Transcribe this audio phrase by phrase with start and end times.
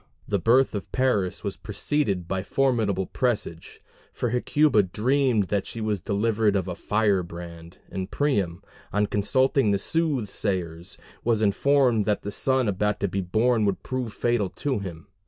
[0.27, 5.99] The birth of Paris was preceded by formidable presage; for Hecuba dreamed that she was
[6.01, 12.67] delivered of a firebrand, and Priam, on consulting the soothsayers, was informed that the son
[12.67, 15.05] about to be born would prove fatal to him.